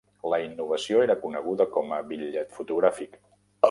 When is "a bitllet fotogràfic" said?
2.01-3.27